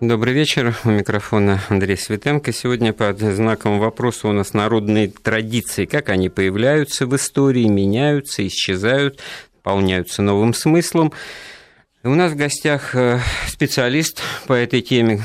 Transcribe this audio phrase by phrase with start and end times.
[0.00, 0.76] Добрый вечер.
[0.84, 2.52] У микрофона Андрей Светенко.
[2.52, 5.86] Сегодня под знаком вопроса у нас народные традиции.
[5.86, 9.20] Как они появляются в истории, меняются, исчезают,
[9.56, 11.12] наполняются новым смыслом.
[12.04, 15.24] У нас в гостях э, специалист по этой теме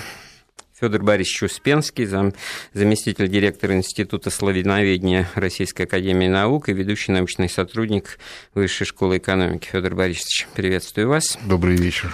[0.81, 2.33] Федор Борисович Успенский, зам,
[2.73, 8.17] заместитель директора Института славяноведения Российской Академии Наук и ведущий научный сотрудник
[8.55, 9.67] Высшей школы экономики.
[9.71, 11.37] Федор Борисович, приветствую вас.
[11.45, 12.11] Добрый вечер.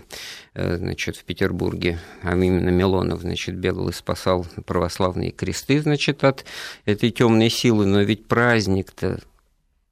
[0.55, 6.45] Э, значит, в Петербурге, а именно Милонов, значит, бегал и спасал православные кресты, значит, от
[6.85, 9.19] этой темной силы, но ведь праздник-то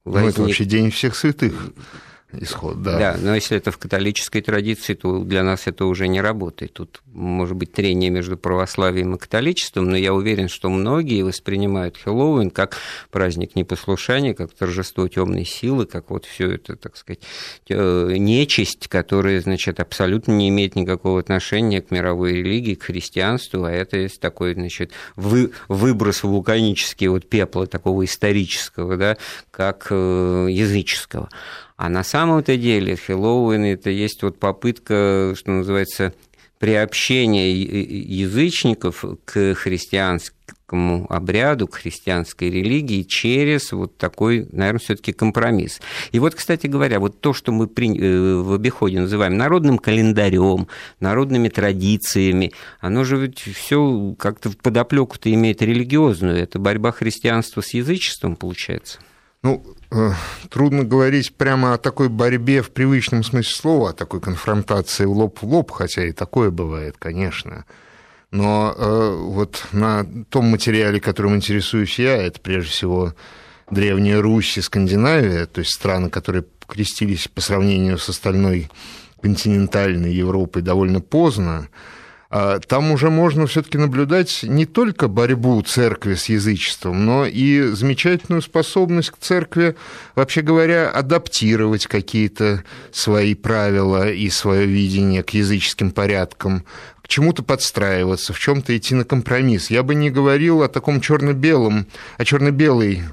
[0.05, 0.23] возник...
[0.23, 1.73] Ну, это вообще День всех святых
[2.33, 2.97] исход, да.
[2.97, 6.73] Да, но если это в католической традиции, то для нас это уже не работает.
[6.73, 12.49] Тут может быть трение между православием и католичеством, но я уверен, что многие воспринимают Хэллоуин
[12.49, 12.77] как
[13.09, 17.21] праздник непослушания, как торжество темной силы, как вот все это, так сказать,
[17.69, 23.97] нечисть, которая, значит, абсолютно не имеет никакого отношения к мировой религии, к христианству, а это
[23.97, 29.17] есть такой, значит, вы, выброс вулканический вот пепла такого исторического, да,
[29.51, 31.29] как э, языческого.
[31.81, 36.13] А на самом-то деле Хэллоуин это есть вот попытка, что называется,
[36.59, 45.81] приобщения язычников к христианскому обряду, к христианской религии через вот такой, наверное, все-таки компромисс.
[46.11, 47.65] И вот, кстати говоря, вот то, что мы.
[47.65, 50.67] Э, в обиходе называем народным календарем,
[50.99, 56.37] народными традициями, оно же ведь все как-то в подоплеку-то имеет религиозную.
[56.37, 58.99] Это борьба христианства с язычеством, получается.
[59.43, 60.11] Ну, э,
[60.49, 65.45] трудно говорить прямо о такой борьбе в привычном смысле слова, о такой конфронтации лоб в
[65.45, 67.65] лоб, хотя и такое бывает, конечно.
[68.29, 73.15] Но э, вот на том материале, которым интересуюсь я, это прежде всего
[73.71, 78.69] Древняя Русь и Скандинавия, то есть страны, которые крестились по сравнению с остальной
[79.21, 81.67] континентальной Европой довольно поздно,
[82.31, 89.11] там уже можно все-таки наблюдать не только борьбу церкви с язычеством, но и замечательную способность
[89.11, 89.75] к церкви,
[90.15, 96.63] вообще говоря, адаптировать какие-то свои правила и свое видение к языческим порядкам,
[97.01, 99.69] к чему-то подстраиваться, в чем-то идти на компромисс.
[99.69, 101.87] Я бы не говорил о таком черно-белом,
[102.17, 103.03] о черно-белой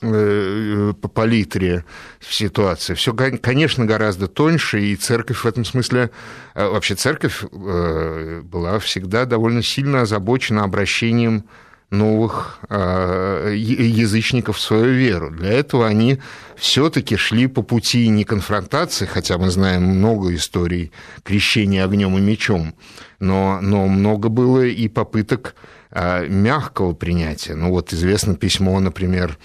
[0.00, 1.84] по палитре
[2.20, 2.94] ситуации.
[2.94, 6.10] Все, конечно, гораздо тоньше, и церковь в этом смысле,
[6.54, 11.44] э, вообще церковь э, была всегда довольно сильно озабочена обращением
[11.90, 15.32] новых язычников в свою веру.
[15.32, 16.20] Для этого они
[16.56, 20.92] все-таки шли по пути не конфронтации, хотя мы знаем много историй
[21.24, 22.76] крещения огнем и мечом,
[23.18, 25.56] но, но много было и попыток
[25.92, 27.54] мягкого принятия.
[27.54, 29.38] Ну вот известно письмо, например,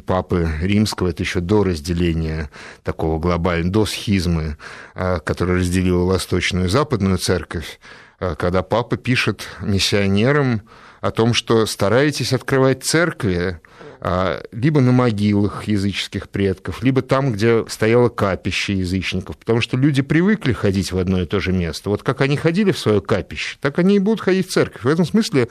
[0.00, 2.50] папы римского, это еще до разделения
[2.82, 4.56] такого глобального, до схизмы,
[4.94, 7.78] а, которая разделила восточную и западную церковь,
[8.18, 10.62] а, когда папа пишет миссионерам
[11.00, 13.60] о том, что старайтесь открывать церкви
[14.00, 20.02] а, либо на могилах языческих предков, либо там, где стояло капище язычников, потому что люди
[20.02, 21.90] привыкли ходить в одно и то же место.
[21.90, 24.84] Вот как они ходили в свое капище, так они и будут ходить в церковь.
[24.84, 25.48] В этом смысле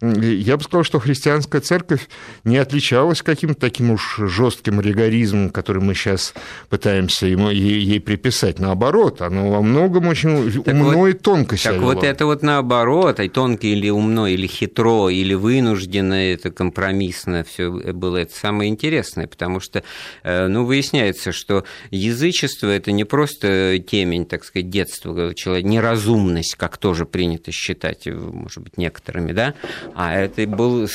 [0.00, 2.08] я бы сказал, что христианская церковь
[2.44, 6.34] не отличалась каким-то таким уж жестким ригоризмом, который мы сейчас
[6.68, 8.58] пытаемся ему, ей, ей приписать.
[8.58, 11.92] Наоборот, оно во многом очень так умно вот, и тонко себя Так вело.
[11.92, 17.70] вот это вот наоборот, и тонко или умно, или хитро, или вынужденно, это компромиссно, все
[17.70, 19.82] было это самое интересное, потому что,
[20.22, 26.76] э, ну, выясняется, что язычество– это не просто темень, так сказать, детства человека, неразумность, как
[26.76, 29.54] тоже принято считать, может быть, некоторыми, да,
[29.94, 30.88] А это был,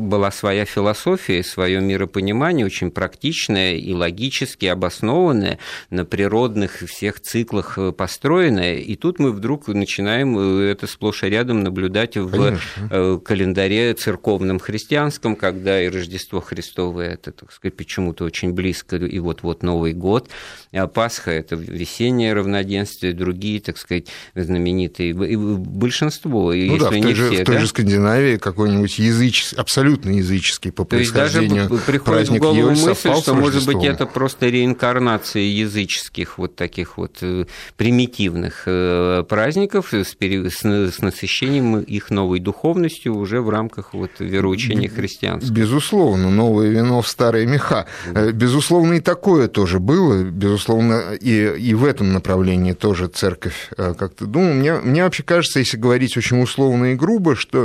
[0.00, 5.58] была своя философия, свое миропонимание, очень практичное и логически обоснованное,
[5.90, 8.76] на природных всех циклах э, построенное.
[8.76, 12.88] И тут мы вдруг начинаем э, это сплошь и рядом наблюдать в Конечно.
[12.90, 19.18] Э, календаре церковном христианском, когда и Рождество Христовое, это, так сказать, почему-то очень близко, и
[19.18, 20.28] вот-вот Новый год,
[20.72, 27.02] а Пасха– это весеннее равноденствие, другие, так сказать, знаменитые, большинство, ну если да, в не
[27.02, 27.42] той же, все.
[27.42, 27.60] В той да?
[27.60, 33.34] же Скандинавии какой-нибудь языческий, абсолютно языческий по То происхождению даже приходит в голову мысль, что,
[33.34, 37.46] может быть, это просто реинкарнация языческих вот таких вот э,
[37.76, 45.52] примитивных э, праздников с, с насыщением их новой духовностью уже в рамках вот вероучения христианства.
[45.52, 47.86] Безусловно, новое вино в старые меха.
[48.06, 50.22] Э, безусловно, и такое тоже было.
[50.22, 54.52] Безусловно, и, и в этом направлении тоже церковь как-то думала.
[54.52, 57.58] Мне, мне вообще кажется, если говорить очень условно и грубо, что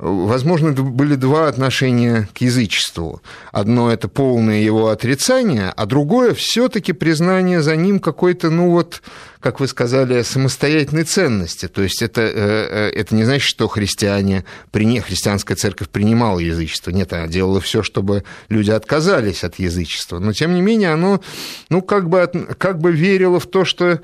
[0.00, 3.22] возможно, были два отношения к язычеству.
[3.52, 9.02] Одно– это полное его отрицание, а другое– все таки признание за ним какой-то, ну вот,
[9.40, 11.68] как вы сказали, самостоятельной ценности.
[11.68, 16.90] То есть это, э, э, это не значит, что христиане, христианская церковь принимала язычество.
[16.90, 20.18] Нет, она делала все, чтобы люди отказались от язычества.
[20.18, 21.20] Но, тем не менее, оно
[21.68, 22.26] ну, как, бы,
[22.58, 24.00] как бы верило в то, что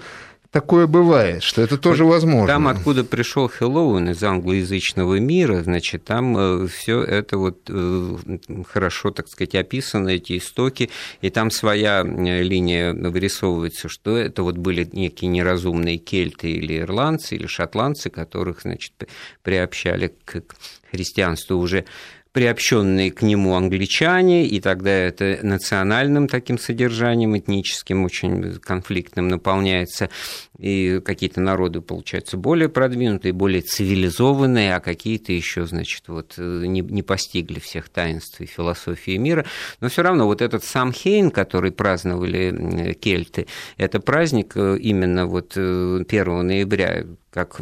[0.50, 2.46] такое бывает, что это тоже вот возможно.
[2.46, 8.16] Там, откуда пришел Хэллоуин из англоязычного мира, значит, там э, все это вот э,
[8.68, 10.90] хорошо, так сказать, описано, эти истоки,
[11.20, 17.36] и там своя э, линия вырисовывается, что это вот были некие неразумные кельты или ирландцы,
[17.36, 18.92] или шотландцы, которых, значит,
[19.42, 20.42] приобщали к
[20.90, 21.84] христианству уже
[22.36, 30.10] приобщенные к нему англичане, и тогда это национальным таким содержанием, этническим, очень конфликтным наполняется,
[30.58, 37.02] и какие-то народы, получаются более продвинутые, более цивилизованные, а какие-то еще, значит, вот не, не
[37.02, 39.46] постигли всех таинств и философии мира.
[39.80, 43.46] Но все равно вот этот Самхейн, который праздновали кельты,
[43.78, 47.06] это праздник э, именно вот 1 э, ноября,
[47.36, 47.60] как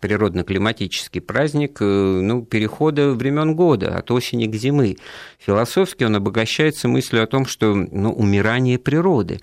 [0.00, 4.98] природно-климатический праздник э, ну, перехода времен года, от осени к зимы.
[5.38, 9.40] Философски он обогащается мыслью о том, что ну, умирание природы.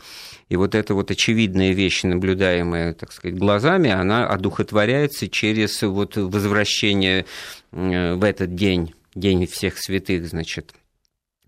[0.47, 7.25] И вот эта вот очевидная вещь, наблюдаемая, так сказать, глазами, она одухотворяется через вот возвращение
[7.71, 10.73] э, в этот день, День всех святых, значит,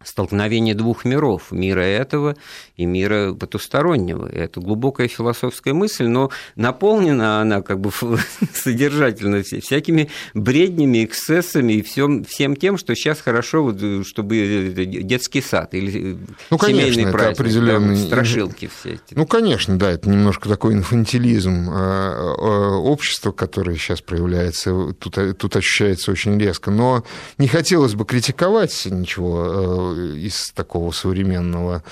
[0.06, 2.36] столкновение двух миров, мира этого
[2.78, 4.28] и мира потустороннего.
[4.28, 7.92] Это глубокая философская мысль, но наполнена она как бы
[8.54, 15.74] содержательно всякими бреднями, эксцессами и всем, всем тем, что сейчас хорошо, вот, чтобы детский сад
[15.74, 16.18] или
[16.50, 17.98] ну, конечно, семейный это праздник, определенные...
[17.98, 19.16] да, страшилки все эти.
[19.16, 25.56] Ну, конечно, да, это немножко такой инфантилизм а, а, общества, которое сейчас проявляется, тут, тут
[25.56, 26.72] ощущается очень резко.
[26.72, 27.04] Но
[27.38, 31.84] не хотелось бы критиковать ничего из такого современного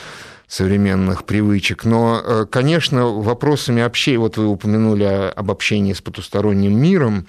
[0.48, 1.84] современных привычек.
[1.84, 7.26] Но, э, конечно, вопросами общения, вот вы упомянули об общении с потусторонним миром,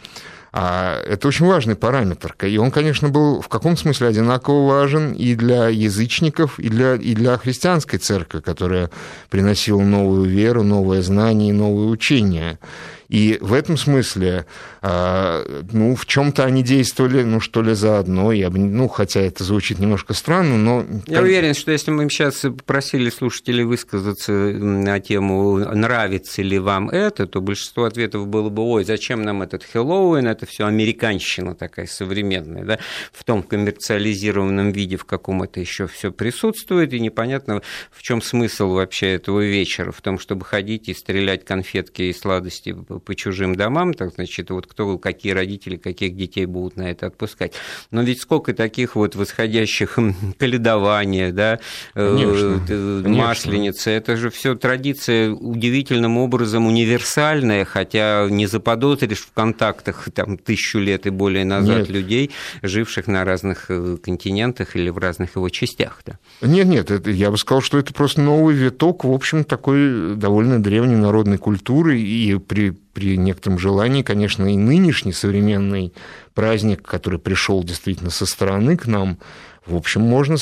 [0.56, 2.36] а это очень важный параметр.
[2.42, 7.14] И он, конечно, был в каком смысле одинаково важен и для язычников, и для, и
[7.14, 8.90] для христианской церкви, которая
[9.30, 12.60] приносила новую веру, новое знание и новое учение.
[13.08, 14.46] И в этом смысле,
[14.80, 18.32] а, ну, в чем-то они действовали, ну, что ли, заодно.
[18.32, 20.84] Я, ну, хотя это звучит немножко странно, но...
[21.06, 27.26] Я уверен, что если мы сейчас попросили слушателей высказаться на тему, нравится ли вам это,
[27.26, 32.64] то большинство ответов было бы, ой, зачем нам этот Хэллоуин, это все американщина такая современная,
[32.64, 32.78] да,
[33.12, 38.70] в том коммерциализированном виде, в каком это еще все присутствует, и непонятно, в чем смысл
[38.70, 43.94] вообще этого вечера, в том, чтобы ходить и стрелять конфетки и сладости по чужим домам,
[43.94, 47.54] так, значит, вот кто, какие родители, каких детей будут на это отпускать.
[47.90, 49.98] Но ведь сколько таких вот восходящих
[50.38, 51.58] каледования, да,
[51.94, 59.32] э, конечно, э, масленицы, это же все традиция удивительным образом универсальная, хотя не заподозришь в
[59.32, 61.90] контактах там тысячу лет и более назад нет.
[61.90, 62.30] людей,
[62.62, 66.02] живших на разных э, континентах или в разных его частях.
[66.06, 66.18] Да.
[66.40, 70.62] Нет, нет, это, я бы сказал, что это просто новый виток, в общем, такой довольно
[70.62, 75.92] древней народной культуры, и при при некотором желании, конечно, и нынешний современный
[76.32, 79.18] праздник, который пришел действительно со стороны к нам,
[79.66, 80.36] в общем, можно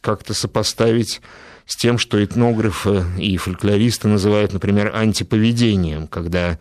[0.00, 1.20] как-то сопоставить
[1.66, 6.58] с тем, что этнографы и фольклористы называют, например, антиповедением, когда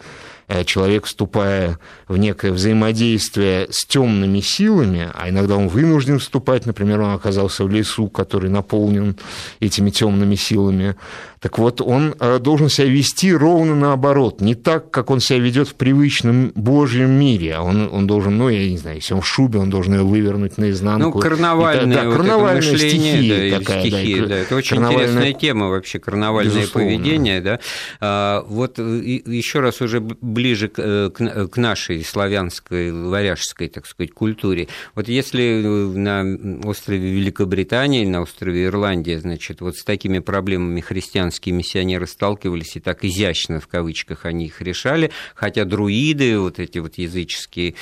[0.49, 1.77] Э, человек, вступая
[2.07, 7.69] в некое взаимодействие с темными силами, а иногда он вынужден вступать, например, он оказался в
[7.69, 9.17] лесу, который наполнен
[9.59, 10.95] этими темными силами,
[11.39, 15.67] так вот, он э, должен себя вести ровно наоборот, не так, как он себя ведет
[15.67, 19.27] в привычном Божьем мире, а он, он должен, ну, я не знаю, если он в
[19.27, 21.17] шубе, он должен ее вывернуть наизнанку.
[21.17, 24.77] Ну, карнавальное, да, вот карнавальная это мышление, стихия, да, такая, стихия, да, да, это очень
[24.77, 26.89] интересная тема вообще, карнавальное Безусловно.
[26.89, 27.59] поведение, да.
[27.99, 34.11] А, вот еще раз уже ближе к, э, к, к нашей славянской, варяжской, так сказать,
[34.11, 34.67] культуре.
[34.95, 36.23] Вот если на
[36.67, 42.79] острове Великобритании, на острове Ирландия, значит, вот с такими проблемами христиан христианские миссионеры сталкивались, и
[42.79, 47.75] так изящно, в кавычках, они их решали, хотя друиды, вот эти вот языческие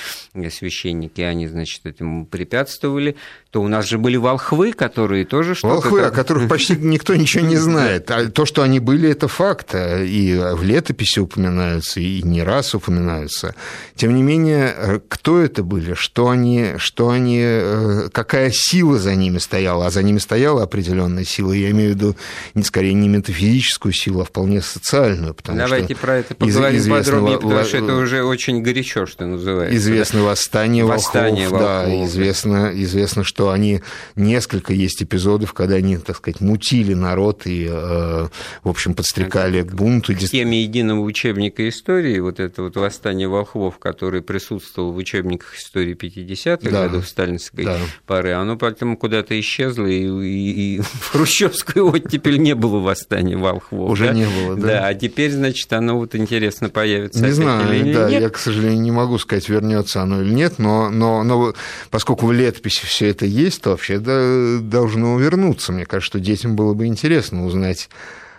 [0.50, 3.16] священники, они, значит, этому препятствовали,
[3.50, 5.74] то у нас же были волхвы, которые тоже что-то...
[5.74, 8.10] Волхвы, о которых почти никто ничего не знает.
[8.10, 9.74] А то, что они были, это факт.
[9.74, 13.54] И в летописи упоминаются, и не раз упоминаются.
[13.94, 19.38] Тем не менее, кто это были, что они, что они, э, какая сила за ними
[19.38, 22.16] стояла, а за ними стояла определенная сила, я имею в виду
[22.62, 25.34] скорее не метафизическую силу, а вполне социальную.
[25.34, 29.26] Потому Давайте что про это поговорим из, подробнее, потому что это уже очень горячо, что
[29.26, 29.76] называется.
[29.76, 33.82] Известно восстание, восстание волхвов, волхвов, да, известно, известно, что они
[34.14, 38.28] несколько есть эпизодов, когда они, так сказать, мутили народ и, э,
[38.62, 40.14] в общем, подстрекали к бунту.
[40.14, 45.94] В теме единого учебника истории, вот это вот восстание волхвов, который присутствовал в учебниках истории
[45.94, 47.78] 50-х да, годов сталинской да.
[48.06, 53.90] поры, оно потом куда-то исчезло, и, и, и в хрущевскую оттепель не было восстания волхвов.
[53.90, 54.12] Уже да?
[54.12, 54.66] не было, да.
[54.66, 57.24] Да, а теперь, значит, оно вот интересно появится.
[57.24, 58.22] Не знаю, или да, нет.
[58.22, 61.54] я, к сожалению, не могу сказать, вернется оно или нет, но, но, но
[61.90, 65.72] поскольку в летописи все это есть, то вообще должно вернуться.
[65.72, 67.88] Мне кажется, что детям было бы интересно узнать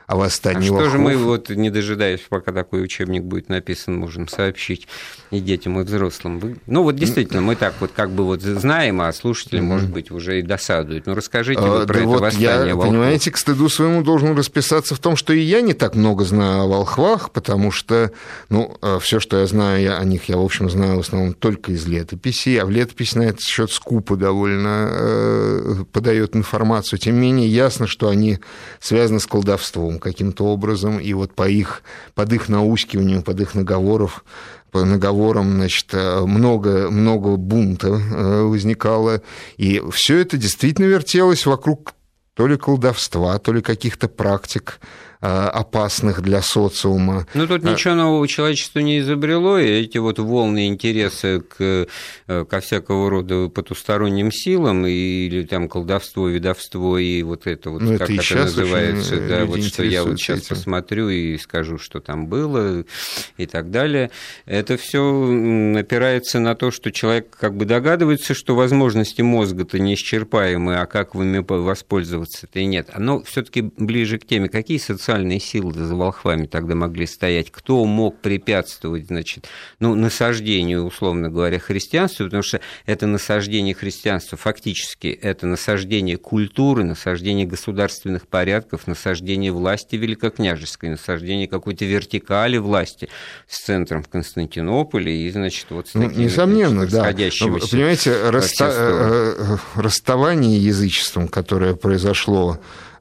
[0.08, 4.30] о восстании а что же мы, вот, не дожидаясь, пока такой учебник будет написан, можем
[4.30, 4.88] сообщить
[5.32, 6.60] и детям, и взрослым?
[6.66, 10.40] Ну, вот действительно, мы так вот как бы вот знаем, а слушатели, может быть, уже
[10.40, 11.08] и досадуют.
[11.08, 12.86] Ну, расскажите а, вот про да это вот восстание я, волхвов.
[12.86, 16.62] Понимаете, к стыду своему должен расписаться в том, что и я не так много знаю
[16.62, 18.14] о волхвах, потому что,
[18.48, 21.74] ну, э, все, что я знаю о них, я, в общем, знаю в основном только
[21.74, 26.98] из летописи, а в летописи на этот счет скупо довольно э, подает информацию.
[26.98, 28.40] Тем не менее, ясно, что они
[28.80, 31.84] связаны с колдовством каким-то образом, и вот по их,
[32.16, 34.24] под их наускиванием, под их наговоров,
[34.72, 39.22] по наговорам, значит, много, много бунта э, возникало,
[39.58, 41.94] и все это действительно вертелось вокруг
[42.34, 47.26] то ли колдовства, то ли каких-то практик, Э, опасных для социума.
[47.34, 51.88] Ну, тут э, ничего нового человечество не изобрело, и эти вот волны интереса к,
[52.28, 57.98] э, ко всякого рода потусторонним силам, или там колдовство, видовство, и вот это вот, ну,
[57.98, 60.56] как это, это называется, да, вот что я вот сейчас этим.
[60.56, 62.84] посмотрю и скажу, что там было,
[63.38, 64.12] и так далее.
[64.46, 65.00] Это все
[65.78, 71.44] опирается на то, что человек как бы догадывается, что возможности мозга-то неисчерпаемы, а как ими
[71.48, 72.90] воспользоваться-то и нет.
[72.94, 77.50] Оно все таки ближе к теме, какие социальные социальные силы за волхвами тогда могли стоять?
[77.50, 79.48] Кто мог препятствовать, значит,
[79.80, 82.26] ну, насаждению, условно говоря, христианства?
[82.26, 90.90] Потому что это насаждение христианства фактически это насаждение культуры, насаждение государственных порядков, насаждение власти великокняжеской,
[90.90, 93.08] насаждение какой-то вертикали власти
[93.48, 97.48] с центром в Константинополе и, значит, вот с ну, Несомненно, значит, да.
[97.48, 98.70] Но, понимаете, расста...
[98.70, 102.60] Э, э, расставание язычеством, которое произошло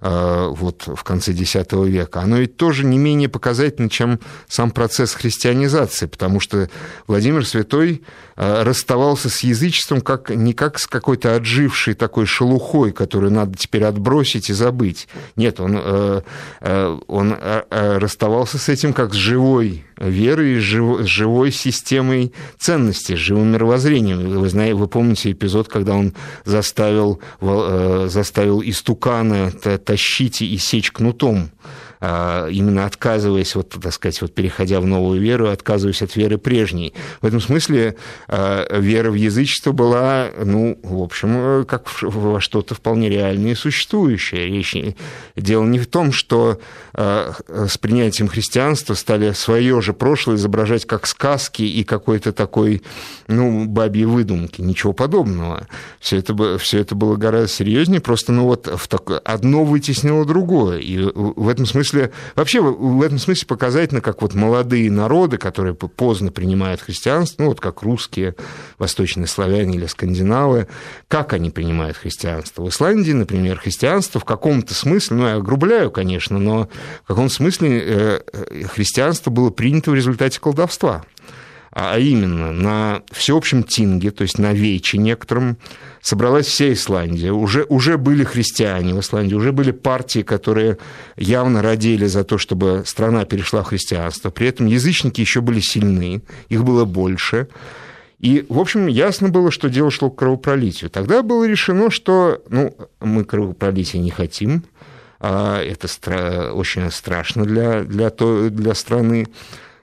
[0.08, 6.06] вот в конце X века, оно ведь тоже не менее показательно, чем сам процесс христианизации,
[6.06, 6.68] потому что
[7.06, 8.02] Владимир Святой
[8.36, 13.84] э, расставался с язычеством как, не как с какой-то отжившей такой шелухой, которую надо теперь
[13.84, 15.08] отбросить и забыть.
[15.34, 16.20] Нет, он, э,
[17.06, 17.36] он
[17.70, 24.40] расставался с этим как с живой верой, с живой системой ценностей, живым мировоззрением.
[24.40, 31.50] Вы, знаете, вы помните эпизод, когда он заставил, заставил истукана тащить и сечь кнутом
[32.06, 36.94] именно отказываясь, вот, так сказать, вот переходя в новую веру, отказываясь от веры прежней.
[37.20, 37.96] В этом смысле
[38.28, 44.46] а, вера в язычество была, ну, в общем, как во что-то вполне реальное и существующее.
[44.46, 44.76] Речь,
[45.36, 46.60] дело не в том, что
[46.92, 52.82] а, с принятием христианства стали свое же прошлое изображать как сказки и какой-то такой,
[53.26, 54.60] ну, бабьи выдумки.
[54.60, 55.66] Ничего подобного.
[56.00, 59.22] Все это, все это было гораздо серьезнее, просто, ну, вот в так...
[59.24, 60.78] одно вытеснило другое.
[60.78, 65.74] И в этом смысле смысле, вообще в этом смысле показательно, как вот молодые народы, которые
[65.74, 68.34] поздно принимают христианство, ну вот как русские,
[68.78, 70.68] восточные славяне или скандинавы,
[71.08, 72.62] как они принимают христианство.
[72.62, 76.68] В Исландии, например, христианство в каком-то смысле, ну я огрубляю, конечно, но
[77.04, 81.04] в каком-то смысле э, э, христианство было принято в результате колдовства
[81.78, 85.58] а именно на всеобщем тинге, то есть на вече некотором,
[86.00, 87.32] собралась вся Исландия.
[87.32, 90.78] Уже, уже были христиане в Исландии, уже были партии, которые
[91.18, 94.30] явно родили за то, чтобы страна перешла в христианство.
[94.30, 97.48] При этом язычники еще были сильны, их было больше.
[98.20, 100.88] И, в общем, ясно было, что дело шло к кровопролитию.
[100.88, 104.64] Тогда было решено, что ну, мы кровопролития не хотим,
[105.20, 109.26] а это стра- очень страшно для, для, то, для страны.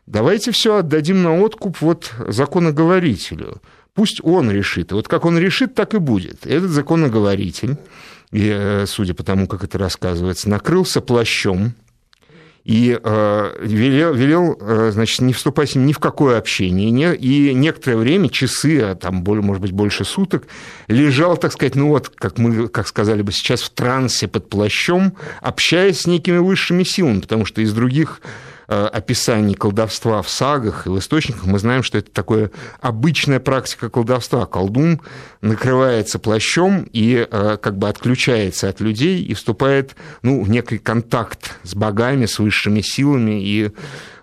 [0.05, 3.61] Давайте все отдадим на откуп вот законоговорителю.
[3.93, 4.91] Пусть он решит.
[4.91, 6.45] И вот как он решит, так и будет.
[6.45, 7.77] Этот законоговоритель,
[8.31, 11.73] и, э, судя по тому, как это рассказывается, накрылся плащом
[12.63, 16.89] и э, велел, велел э, значит, не вступать с ни в какое общение.
[16.91, 20.47] Не, и некоторое время, часы, а там, может быть, больше суток,
[20.87, 25.15] лежал, так сказать, ну вот, как мы, как сказали бы сейчас, в трансе под плащом,
[25.41, 28.21] общаясь с некими высшими силами, потому что из других
[28.67, 32.51] описаний колдовства в сагах и в источниках мы знаем, что это такая
[32.81, 34.45] обычная практика колдовства.
[34.45, 35.01] Колдун
[35.41, 41.57] накрывается плащом и э, как бы отключается от людей и вступает ну, в некий контакт
[41.63, 43.71] с богами, с высшими силами, и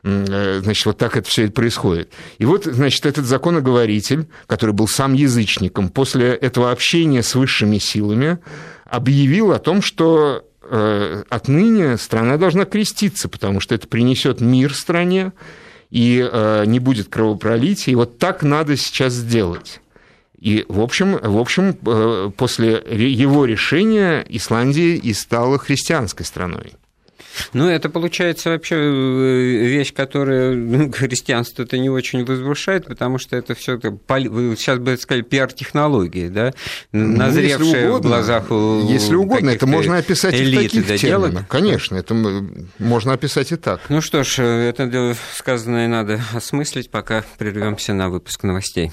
[0.02, 2.12] э, значит, вот так это все происходит.
[2.38, 8.38] И вот, значит, этот законоговоритель, который был сам язычником, после этого общения с высшими силами
[8.86, 10.49] объявил о том, что Э,
[11.28, 15.32] отныне страна должна креститься, потому что это принесет мир стране,
[15.90, 17.92] и э, не будет кровопролития.
[17.92, 19.80] И вот так надо сейчас сделать.
[20.38, 26.72] И, в общем, в общем, э, после его решения Исландия и стала христианской страной.
[27.52, 33.36] Ну, это получается вообще э, вещь, которая ну, христианство это не очень возвышает, потому что
[33.36, 36.52] это все сейчас бы сказали пиар-технологии, да,
[36.92, 40.88] назревшие ну, угодно, в глазах у Если угодно, это можно описать элиты, и в таких
[40.88, 41.48] да, терминах.
[41.48, 42.14] Конечно, это
[42.78, 43.80] можно описать и так.
[43.88, 48.92] Ну что ж, это сказанное надо осмыслить, пока прервемся на выпуск новостей.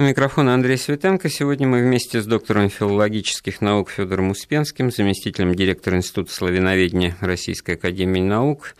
[0.00, 1.28] У микрофона Андрей Светенко.
[1.28, 8.22] Сегодня мы вместе с доктором филологических наук Федором Успенским, заместителем директора Института славяноведения Российской Академии
[8.22, 8.76] Наук,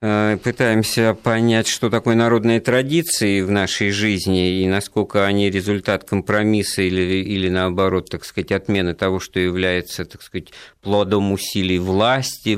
[0.00, 6.82] э, пытаемся понять, что такое народные традиции в нашей жизни и насколько они результат компромисса
[6.82, 12.56] или, или наоборот, так сказать, отмены того, что является, так сказать, плодом усилий власти,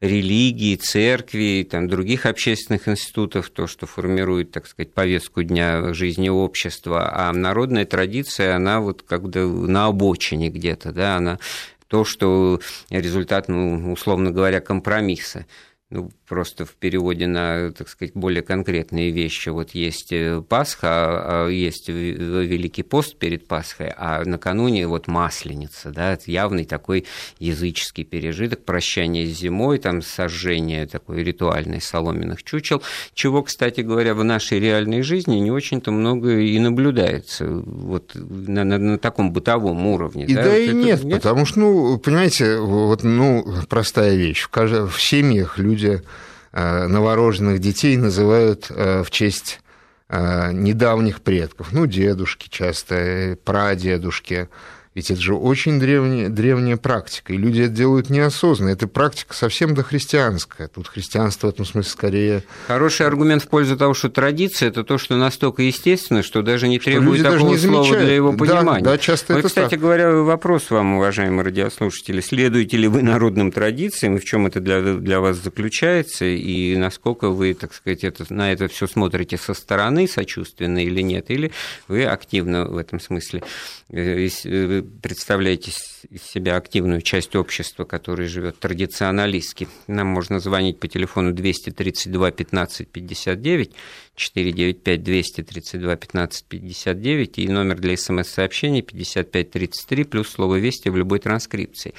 [0.00, 7.10] религии, церкви, там, других общественных институтов, то, что формирует, так сказать, повестку дня жизни общества,
[7.12, 11.38] а народная традиция, она вот как бы на обочине где-то, да, она
[11.86, 15.44] то, что результат, ну, условно говоря, компромисса
[15.90, 19.48] ну, просто в переводе на, так сказать, более конкретные вещи.
[19.48, 25.90] Вот есть э, Пасха, а, а есть Великий пост перед Пасхой, а накануне вот Масленица,
[25.90, 27.06] да, это явный такой
[27.40, 32.82] языческий пережиток, прощание с зимой, там сожжение такой ритуальной соломенных чучел,
[33.14, 38.78] чего, кстати говоря, в нашей реальной жизни не очень-то много и наблюдается вот на, на,
[38.78, 40.26] на таком бытовом уровне.
[40.26, 44.46] И да, да вот и нет, нет, потому что, ну, понимаете, вот, ну, простая вещь,
[44.48, 45.79] в, в семьях люди
[46.52, 49.60] Э, новорожденных детей называют э, в честь
[50.08, 54.48] э, недавних предков, ну, дедушки часто, прадедушки,
[54.92, 58.70] ведь это же очень древняя, древняя практика, и люди это делают неосознанно.
[58.70, 60.66] Эта практика совсем дохристианская.
[60.66, 62.42] Тут христианство в этом смысле скорее...
[62.66, 66.80] Хороший аргумент в пользу того, что традиция– это то, что настолько естественно, что даже не
[66.80, 68.82] требует что такого не слова для его понимания.
[68.82, 69.80] Да, да часто вот, это кстати так.
[69.80, 72.20] говоря, вопрос вам, уважаемые радиослушатели.
[72.20, 77.28] Следуете ли вы народным традициям, и в чем это для, для вас заключается, и насколько
[77.28, 81.52] вы, так сказать, это, на это все смотрите со стороны, сочувственно или нет, или
[81.86, 83.44] вы активно в этом смысле
[84.80, 85.72] э, представляете
[86.08, 89.68] из себя активную часть общества, которая живет традиционалистски.
[89.86, 93.74] Нам можно звонить по телефону 232 15 59
[94.16, 101.94] 495 232 15 59 и номер для смс-сообщений 5533 плюс слово «Вести» в любой транскрипции.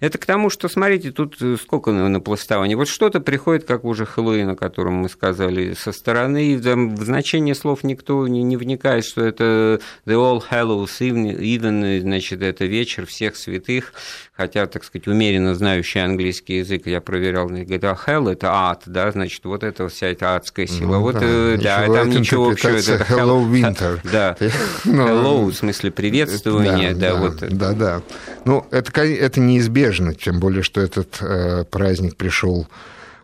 [0.00, 2.74] Это к тому, что, смотрите, тут сколько на пластовании.
[2.74, 7.54] Вот что-то приходит, как уже Хэллоуин, о котором мы сказали, со стороны, и в значение
[7.54, 13.36] слов никто не, не вникает, что это The All Hallows Even, значит, это вечер всех
[13.46, 13.92] святых,
[14.36, 19.10] хотя, так сказать, умеренно знающий английский язык, я проверял, говорит, а hell– это ад, да,
[19.12, 20.94] значит, вот это вся эта адская сила.
[20.96, 21.20] Ну, вот да.
[21.22, 22.76] Э, да, там ничего общего.
[22.76, 24.00] Это hello winter.
[24.16, 24.36] Да,
[24.84, 26.94] hello, в смысле приветствования.
[26.94, 27.36] Да, да, вот.
[27.38, 28.02] да, да.
[28.44, 32.66] Ну, это, это неизбежно, тем более, что этот э, праздник пришел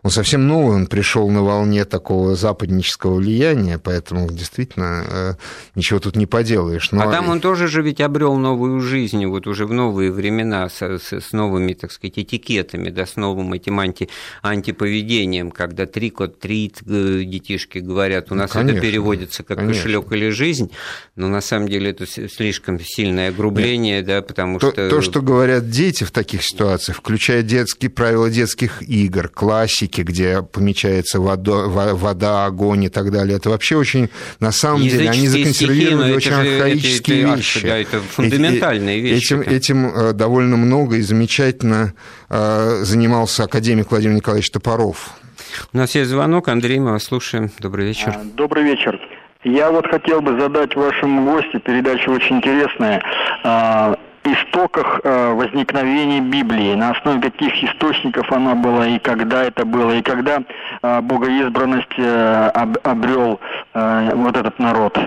[0.03, 5.33] он совсем новый, он пришел на волне такого западнического влияния, поэтому действительно э,
[5.75, 6.91] ничего тут не поделаешь.
[6.91, 7.03] Но...
[7.03, 10.81] А там он тоже же ведь обрел новую жизнь, вот уже в новые времена, с,
[10.81, 14.09] с, с новыми, так сказать, этикетами, да, с новым этим анти,
[14.41, 20.29] антиповедением, когда трикот, трит э, детишки говорят, у нас конечно, это переводится как кошелек или
[20.29, 20.71] жизнь,
[21.15, 24.05] но на самом деле это слишком сильное огрубление, Нет.
[24.05, 24.89] да, потому то, что...
[24.89, 30.41] То, что говорят дети в таких ситуациях, включая детские правила детских игр, классики, Африке, где
[30.41, 33.37] помечается вода, вода, огонь и так далее.
[33.37, 37.67] Это вообще очень, на самом деле, они законсервировали стихи, очень же, архаические это, вещи.
[37.67, 39.33] Да, это фундаментальные вещи.
[39.33, 41.93] Этим, этим э, довольно много и замечательно
[42.29, 45.11] э, занимался академик Владимир Николаевич Топоров.
[45.71, 46.47] У нас есть звонок.
[46.47, 47.51] Андрей, мы вас слушаем.
[47.59, 48.13] Добрый вечер.
[48.15, 48.99] А, добрый вечер.
[49.43, 53.03] Я вот хотел бы задать вашему гостю, передача очень интересная,
[54.27, 60.01] истоках э, возникновения Библии, на основе каких источников она была и когда это было, и
[60.01, 60.43] когда
[60.81, 62.51] э, богоизбранность э,
[62.83, 63.39] обрел
[63.73, 64.97] вот этот народ.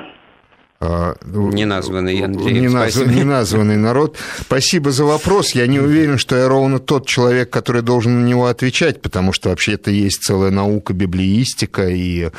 [0.78, 2.60] А, ну, неназванный Андрей.
[2.60, 3.06] Неназв...
[3.06, 4.18] Неназванный народ.
[4.40, 5.52] Спасибо за вопрос.
[5.52, 9.48] Я не уверен, что я ровно тот человек, который должен на него отвечать, потому что
[9.48, 12.30] вообще это есть целая наука библеистика, и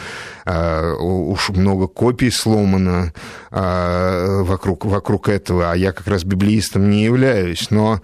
[0.46, 3.12] а, уж много копий сломано
[3.50, 7.72] а, вокруг, вокруг этого, а я как раз библеистом не являюсь.
[7.72, 8.02] Но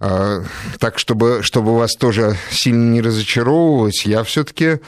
[0.00, 0.42] а,
[0.78, 4.78] так, чтобы, чтобы вас тоже сильно не разочаровывать, я все-таки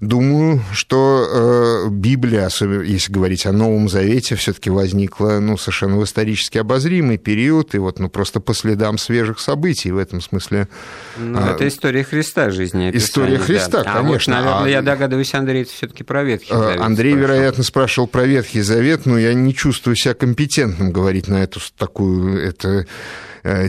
[0.00, 6.04] думаю, что э, Библия, особенно если говорить о Новом Завете, все-таки возникла ну, совершенно в
[6.04, 10.68] исторически обозримый период, и вот ну, просто по следам свежих событий в этом смысле.
[11.16, 12.90] Ну, а, это история Христа жизни.
[12.92, 13.94] История Христа, да.
[13.94, 14.38] конечно.
[14.38, 16.80] А вот, наверное, а, я догадываюсь, Андрей, это все-таки про Ветхий э, Завет.
[16.80, 17.34] Андрей, спрашивал.
[17.34, 22.40] вероятно, спрашивал про Ветхий Завет, но я не чувствую себя компетентным говорить на эту такую...
[22.40, 22.84] Это, Э,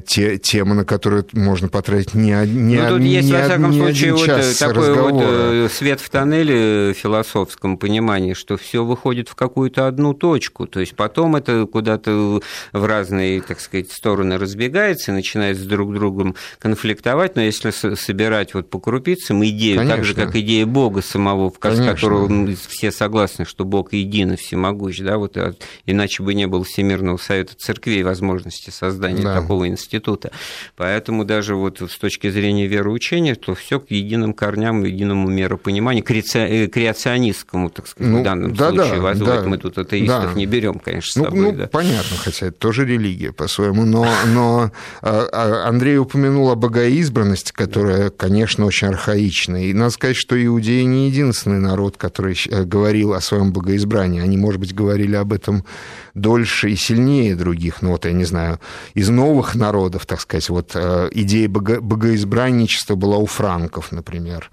[0.06, 3.72] те, тема, на которую можно потратить не, не, ну, тут не, есть, не, во всяком
[3.72, 5.12] не случае, вот э, такой разговора.
[5.12, 10.66] вот э, свет в тоннеле в философском понимании, что все выходит в какую-то одну точку,
[10.68, 12.42] то есть потом это куда-то
[12.74, 18.54] в разные, так сказать, стороны разбегается и начинает с друг другом конфликтовать, но если собирать
[18.54, 19.96] вот по крупицам идею, Конечно.
[19.96, 25.00] так же, как идея Бога самого, в которого все согласны, что Бог един и всемогущ,
[25.00, 25.54] да, вот а
[25.86, 29.42] иначе бы не было Всемирного Совета Церквей возможности создания да.
[29.42, 30.32] такого института.
[30.76, 36.68] Поэтому даже вот с точки зрения вероучения, то все к единым корням, единому миропониманию, э,
[36.68, 39.02] креационистскому, так сказать, ну, в данном да, случае.
[39.02, 40.34] Да, да, мы тут атеистов да.
[40.34, 41.40] не берем, конечно, с ну, собой.
[41.40, 41.68] Ну, да.
[41.68, 43.86] понятно, хотя это тоже религия по-своему.
[43.86, 49.70] Но, но а, а, Андрей упомянул о богоизбранности, которая, конечно, очень архаична.
[49.70, 54.22] И надо сказать, что иудеи не единственный народ, который э, говорил о своем богоизбрании.
[54.22, 55.66] Они, может быть, говорили об этом
[56.14, 57.82] дольше и сильнее других.
[57.82, 58.60] Ну, вот, я не знаю,
[58.94, 64.50] из новых народов, так сказать, вот э, идея бого, богоизбранничества была у франков, например.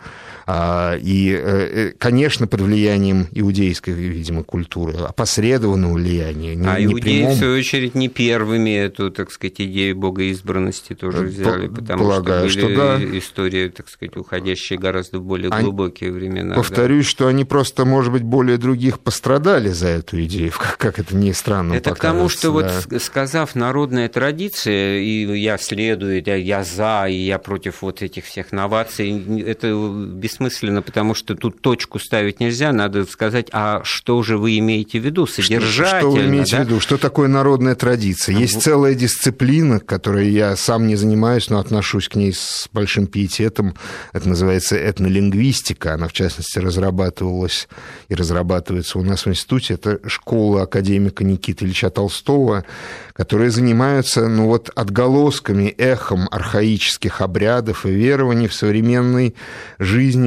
[0.48, 6.54] А, и, э, э, конечно, под влиянием иудейской, видимо, культуры, опосредованного влияния.
[6.54, 7.34] Не, а не иудеи, прямом...
[7.34, 12.66] в свою очередь, не первыми эту, так сказать, идею богоизбранности тоже взяли, потому Полагаю, что,
[12.66, 13.18] были что да.
[13.18, 15.64] истории, так сказать, уходящие гораздо более они...
[15.64, 16.54] глубокие времена.
[16.54, 17.10] Повторюсь, да.
[17.10, 21.32] что они просто, может быть, более других пострадали за эту идею, как, как это не
[21.32, 22.80] странно Это к тому, что да.
[22.92, 28.52] вот сказав народная традиция, и я следую, я за, и я против вот этих всех
[28.52, 29.74] новаций, это
[30.14, 35.00] без бессмысленно, потому что тут точку ставить нельзя, надо сказать, а что же вы имеете
[35.00, 35.98] в виду содержательно?
[35.98, 36.62] Что, что вы имеете да?
[36.62, 36.80] в виду?
[36.80, 38.36] Что такое народная традиция?
[38.36, 43.74] Есть целая дисциплина, которой я сам не занимаюсь, но отношусь к ней с большим пиететом.
[44.12, 45.94] Это называется этнолингвистика.
[45.94, 47.68] Она, в частности, разрабатывалась
[48.08, 49.74] и разрабатывается у нас в институте.
[49.74, 52.64] Это школа академика Никиты Ильича Толстого,
[53.12, 59.34] которые занимаются ну, вот, отголосками, эхом архаических обрядов и верований в современной
[59.78, 60.25] жизни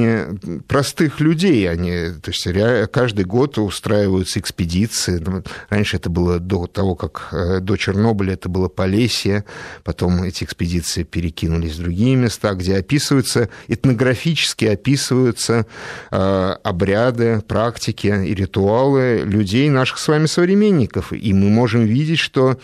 [0.66, 1.68] простых людей.
[1.70, 5.18] Они, то есть каждый год устраиваются экспедиции.
[5.18, 9.44] Ну, раньше это было до того, как э, до Чернобыля это было Полесье,
[9.84, 15.66] потом эти экспедиции перекинулись в другие места, где описываются, этнографически описываются
[16.10, 21.12] э, обряды, практики и ритуалы людей, наших с вами современников.
[21.12, 22.58] И мы можем видеть, что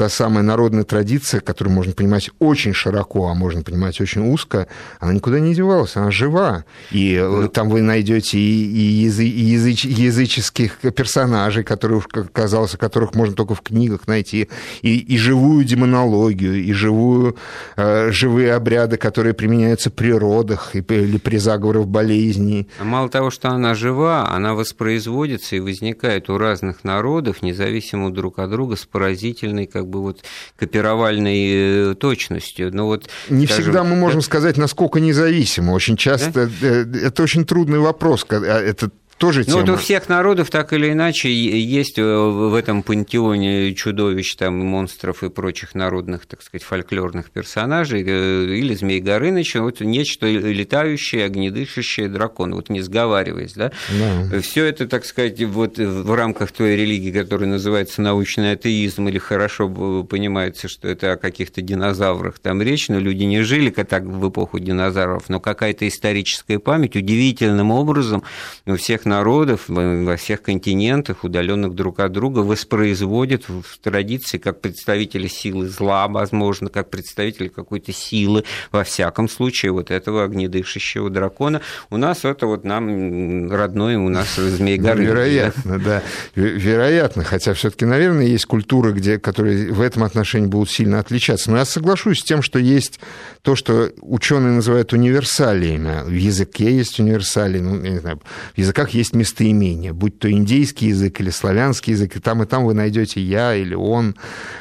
[0.00, 4.66] та самая народная традиция, которую можно понимать очень широко, а можно понимать очень узко,
[4.98, 6.64] она никуда не девалась, она жива.
[6.90, 12.00] И ну, там вы найдете и, и, язы, и языч, языческих персонажей, которые,
[12.32, 14.48] казалось, которых можно только в книгах найти,
[14.80, 17.36] и, и живую демонологию, и живую,
[17.76, 22.70] э, живые обряды, которые применяются при родах и, или при заговорах болезней.
[22.78, 28.38] А мало того, что она жива, она воспроизводится и возникает у разных народов, независимо друг
[28.38, 30.24] от друга, с поразительной как бы вот
[30.56, 32.74] копировальной э, точностью.
[32.74, 35.72] Но вот, не скажем, всегда мы можем сказать, насколько независимо.
[35.72, 36.50] Очень часто да?
[36.62, 38.26] Э, это очень трудный вопрос.
[38.30, 38.90] А это
[39.20, 39.58] тоже тема.
[39.58, 44.58] Ну, вот у всех народов так или иначе есть э, в этом пантеоне чудовищ, там,
[44.58, 51.26] монстров и прочих народных, так сказать, фольклорных персонажей, э, или Змей Горыныч, вот нечто летающее,
[51.26, 53.72] огнедышащее дракон, вот не сговариваясь, да?
[53.90, 54.40] да.
[54.40, 59.68] Все это, так сказать, вот в рамках той религии, которая называется научный атеизм, или хорошо
[60.04, 64.58] понимается, что это о каких-то динозаврах там речь, но люди не жили так в эпоху
[64.58, 68.22] динозавров, но какая-то историческая память удивительным образом
[68.64, 75.26] у всех народов во всех континентах, удаленных друг от друга, воспроизводят в традиции как представители
[75.26, 81.60] силы зла, возможно, как представители какой-то силы, во всяком случае, вот этого огнедышащего дракона.
[81.90, 85.04] У нас это вот нам родной, у нас Змей горы.
[85.04, 86.02] Вероятно, да.
[86.34, 91.50] Вероятно, хотя все таки наверное, есть культуры, где, которые в этом отношении будут сильно отличаться.
[91.50, 93.00] Но я соглашусь с тем, что есть
[93.42, 96.04] то, что ученые называют универсалиями.
[96.04, 98.20] В языке есть универсалии, ну, я не знаю,
[98.54, 102.74] в языках местоимения, будь то индейский язык или славянский язык, и там и там вы
[102.74, 104.16] найдете я или он.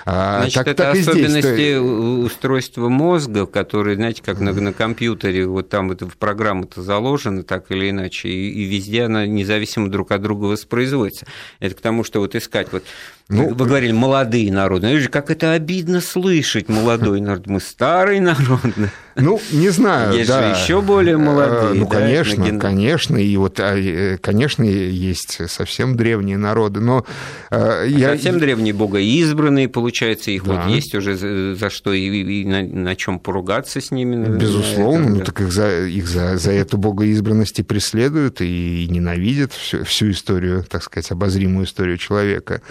[0.06, 5.70] А, Значит, так, это так особенности устройства мозга, которые, знаете, как на, на компьютере, вот
[5.70, 10.22] там это в программу-то заложено так или иначе, и, и везде она независимо друг от
[10.22, 11.26] друга воспроизводится.
[11.60, 12.84] Это к тому, что вот искать вот
[13.30, 15.08] ну, вы говорили, молодые народы.
[15.08, 17.46] Как это обидно слышать, молодой народ.
[17.46, 18.62] Мы старый народ.
[19.16, 20.14] Ну, не знаю.
[20.14, 20.56] Есть да.
[20.56, 21.82] же еще более молодые.
[21.82, 22.60] Ну, да, конечно, ген...
[22.60, 23.18] конечно.
[23.18, 27.06] И вот, а, э, конечно, есть совсем древние народы, но...
[27.52, 28.12] А я...
[28.12, 30.54] Совсем древние богоизбранные, получается, их да.
[30.54, 34.38] вот есть уже за что и, и на, на чем поругаться с ними.
[34.38, 39.84] Безусловно, ну, так их за, их за, за эту богоизбранность и преследуют, и ненавидят всю,
[39.84, 42.62] всю историю, так сказать, обозримую историю человека.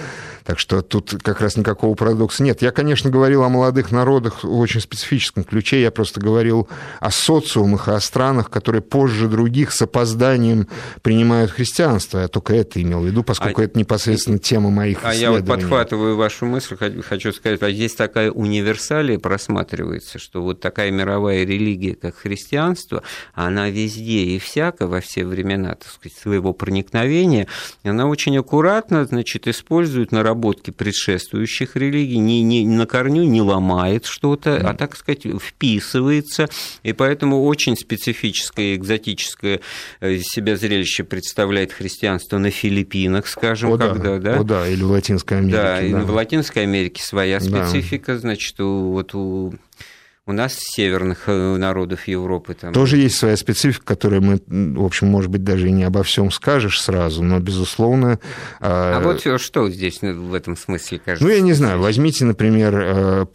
[0.48, 2.62] Так что тут как раз никакого парадокса нет.
[2.62, 5.82] Я, конечно, говорил о молодых народах в очень специфическом ключе.
[5.82, 10.66] Я просто говорил о социумах, о странах, которые позже других с опозданием
[11.02, 12.20] принимают христианство.
[12.20, 15.20] Я только это имел в виду, поскольку а, это непосредственно тема моих а исследований.
[15.20, 20.61] А я вот подхватываю вашу мысль, хочу сказать, а здесь такая универсалия просматривается, что вот
[20.61, 23.02] такая мировая религия, как христианство,
[23.34, 27.48] она везде и всяко, во все времена, так сказать, своего проникновения,
[27.82, 34.07] она очень аккуратно, значит, использует на наработки предшествующих религий, не, не на корню не ломает
[34.07, 34.62] что-то, mm.
[34.62, 36.48] а, так сказать, вписывается.
[36.83, 39.61] И поэтому очень специфическое, экзотическое
[40.01, 44.40] э, себя зрелище представляет христианство на Филиппинах, скажем, О, когда, да?
[44.40, 45.57] О, да, или в Латинской Америке.
[45.57, 46.05] Да, да.
[46.05, 48.18] в Латинской Америке своя специфика, да.
[48.18, 49.55] значит, у, вот у
[50.28, 52.54] у нас северных э, народов Европы.
[52.54, 52.72] Там...
[52.72, 56.30] Тоже есть своя специфика, которую мы, в общем, может быть, даже и не обо всем
[56.30, 58.20] скажешь сразу, но, безусловно...
[58.60, 61.24] А, а вот что здесь в этом смысле кажется?
[61.24, 61.80] Ну, я не знаю.
[61.80, 63.26] Возьмите, например, э,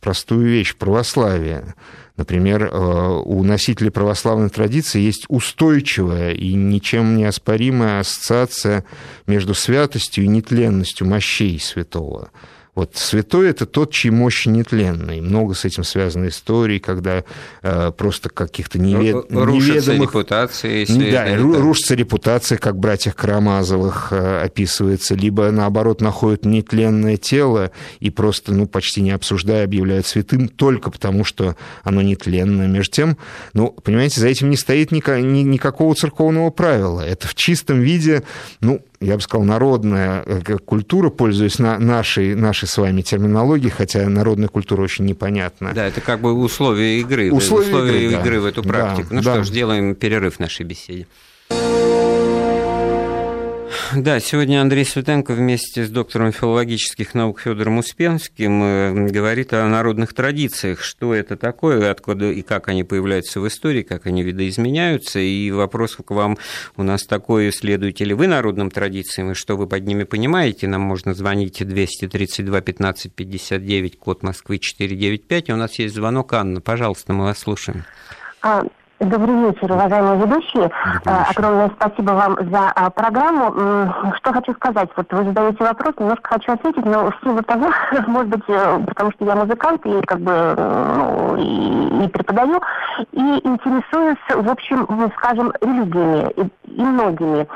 [0.00, 1.74] простую вещь– православие.
[2.16, 8.84] Например, э, у носителей православной традиции есть устойчивая и ничем не оспоримая ассоциация
[9.26, 12.30] между святостью и нетленностью мощей святого.
[12.78, 15.20] Вот святой– это тот, чьи мощи нетленные.
[15.20, 17.24] Много с этим связано историй, когда
[17.62, 19.26] э, просто каких-то невед...
[19.30, 20.10] рушится неведомых...
[20.10, 20.70] репутация.
[20.70, 21.42] Если да, это...
[21.42, 28.68] рушится репутация, как «Братьях Карамазовых» э, описывается, либо, наоборот, находят нетленное тело и просто, ну,
[28.68, 32.68] почти не обсуждая, объявляют святым только потому, что оно нетленное.
[32.68, 33.18] Между тем,
[33.54, 37.00] ну, понимаете, за этим не стоит ни, ни, никакого церковного правила.
[37.00, 38.22] Это в чистом виде,
[38.60, 44.08] ну, я бы сказал, народная э, культура, пользуясь на нашей, нашей с вами терминологией, хотя
[44.08, 45.72] народная культура очень непонятна.
[45.72, 48.40] Да, это как бы условия игры, условия, условия игры, игры да.
[48.40, 49.08] в эту практику.
[49.10, 49.34] Да, ну да.
[49.34, 51.06] что ж, делаем перерыв в нашей беседе.
[53.94, 60.12] Да, сегодня Андрей Светенко вместе с доктором филологических наук Федором Успенским э, говорит о народных
[60.12, 65.20] традициях, что это такое, откуда и как они появляются в истории, как они видоизменяются.
[65.20, 66.36] И вопрос к вам
[66.76, 70.82] у нас такой, следуете ли вы народным традициям, и что вы под ними понимаете, нам
[70.82, 77.14] можно звонить 232 15 59, код Москвы 495, и у нас есть звонок Анна, пожалуйста,
[77.14, 77.84] мы вас слушаем.
[78.42, 78.64] А,
[79.00, 80.64] Добрый вечер, уважаемые ведущие.
[80.64, 81.26] Вечер.
[81.30, 83.92] Огромное спасибо вам за а, программу.
[84.16, 87.70] Что хочу сказать, вот вы задаете вопрос, немножко хочу ответить, но в силу того,
[88.08, 92.60] может быть, э, потому что я музыкант и как бы ну, и, и преподаю,
[93.12, 97.46] и интересуюсь, в общем, скажем, религиями и многими.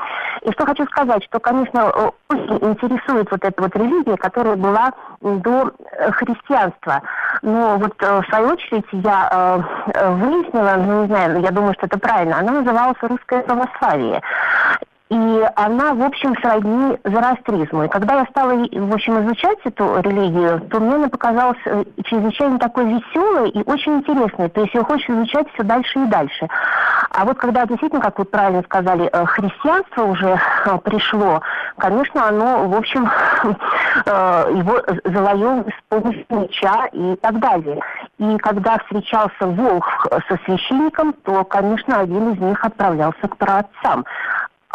[0.41, 1.89] И что хочу сказать, что, конечно,
[2.29, 7.01] очень интересует вот эта вот религия, которая была до э, христианства.
[7.41, 11.97] Но вот э, в свою очередь я выяснила, ну не знаю, я думаю, что это
[11.97, 14.21] правильно, она называлась «Русское православие».
[15.09, 17.83] И она, в общем, сродни зороастризму.
[17.83, 22.57] И когда я стала, в общем, изучать эту религию, то мне она показалась э, чрезвычайно
[22.57, 24.49] такой веселой и очень интересной.
[24.49, 26.47] То есть ее хочешь изучать все дальше и дальше.
[27.11, 31.41] А вот когда действительно, как вы правильно сказали, э, христианство уже э, пришло,
[31.77, 33.03] конечно, оно, в общем,
[34.05, 37.81] его завоевывало с помощью меча и так далее.
[38.17, 44.05] И когда встречался волк со священником, то, конечно, один из них отправлялся к праотцам.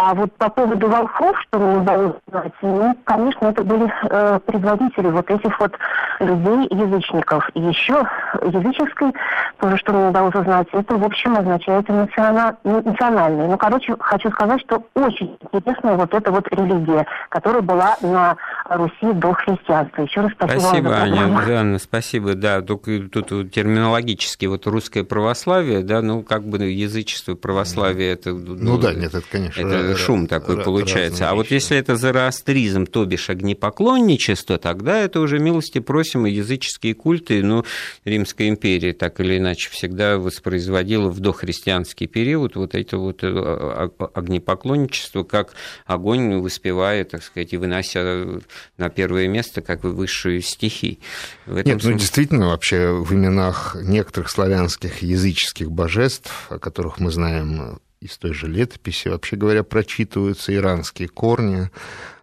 [0.00, 5.08] А вот по поводу волхов, что мне удалось узнать, ну, конечно, это были э, предводители
[5.08, 5.72] вот этих вот
[6.20, 7.50] людей, язычников.
[7.54, 8.06] И еще
[8.40, 9.12] языческой,
[9.58, 12.56] тоже, что мне удалось узнать, это, в общем, означает национа...
[12.62, 13.48] национальный.
[13.48, 19.12] Ну, короче, хочу сказать, что очень интересная вот эта вот религия, которая была на Руси
[19.14, 20.02] до христианства.
[20.02, 22.34] Еще раз спасибо, спасибо вам Аня, Анна, спасибо.
[22.36, 28.30] Да, только тут терминологически вот русское православие, да, ну, как бы язычество, православие, это...
[28.30, 31.30] Ну, ну да, нет, это, конечно, это шум такой получается.
[31.30, 36.94] А вот если это зороастризм, то бишь огнепоклонничество, тогда это уже милости просим и языческие
[36.94, 37.42] культы.
[37.42, 37.64] Ну,
[38.04, 45.24] Римская империя так или иначе всегда воспроизводила в дохристианский период вот это вот э, огнепоклонничество,
[45.24, 45.54] как
[45.86, 48.40] огонь воспевая, так сказать, и вынося
[48.76, 51.00] на первое место как высшую стихи.
[51.46, 51.90] Нет, ну, смысле...
[51.92, 58.32] ну действительно, вообще в именах некоторых славянских языческих божеств, о которых мы знаем из той
[58.32, 61.70] же летописи, вообще говоря, прочитываются иранские корни,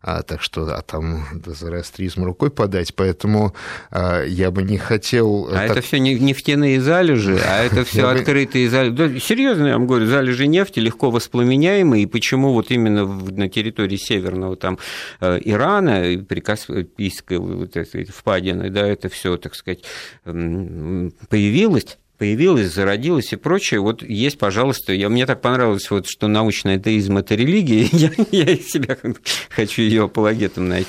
[0.01, 3.53] а, так что а там до зороастризма рукой подать, поэтому
[3.89, 5.47] а, я бы не хотел...
[5.49, 5.71] А так...
[5.71, 8.93] это все нефтяные залежи, а это все открытые залежи.
[8.93, 13.97] Да, серьезно, я вам говорю, залежи нефти легко воспламеняемые, и почему вот именно на территории
[13.97, 14.77] северного там
[15.19, 19.83] э, Ирана, Прикаспийской вот этой впадины, да, это все, так сказать,
[20.23, 23.79] появилось, появилась, зародилась и прочее.
[23.79, 28.57] Вот есть, пожалуйста, я, мне так понравилось, вот, что научный атеизм– это религия, я, я
[28.57, 28.97] себя
[29.49, 30.79] хочу ее апологетом на,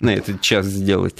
[0.00, 1.16] на этот час сделать.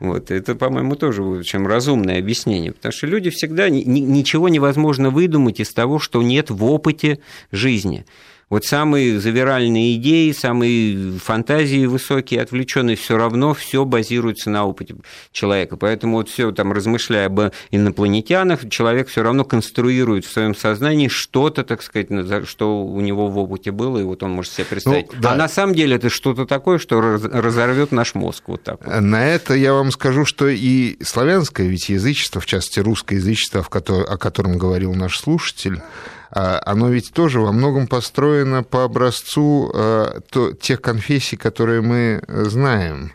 [0.00, 0.30] Вот.
[0.30, 5.72] Это, по-моему, тоже общем, разумное объяснение, потому что люди всегда, ни, ничего невозможно выдумать из
[5.72, 7.20] того, что нет в опыте
[7.52, 8.06] жизни.
[8.50, 14.94] Вот самые завиральные идеи, самые фантазии высокие, отвлеченные, все равно все базируется на опыте
[15.32, 15.76] человека.
[15.76, 21.62] Поэтому вот все там размышляя об инопланетянах, человек все равно конструирует в своем сознании что-то,
[21.62, 22.08] так сказать,
[22.48, 25.12] что у него в опыте было, и вот он может себе представить.
[25.12, 25.32] Ну, да.
[25.32, 28.44] А на самом деле это что-то такое, что разорвет наш мозг.
[28.46, 29.00] Вот так вот.
[29.00, 34.16] На это я вам скажу, что и славянское ведь язычество, в частности русское язычество, о
[34.16, 35.82] котором говорил наш слушатель,
[36.30, 40.20] оно ведь тоже во многом построено по образцу а,
[40.60, 43.12] тех конфессий, которые мы знаем.